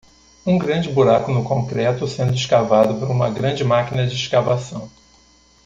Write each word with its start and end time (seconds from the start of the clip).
Um 0.43 0.57
grande 0.57 0.89
buraco 0.89 1.31
no 1.31 1.43
concreto 1.43 2.07
sendo 2.07 2.33
escavado 2.33 2.95
por 2.95 3.11
uma 3.11 3.29
grande 3.29 3.63
máquina 3.63 4.07
de 4.07 4.15
escavação. 4.15 4.89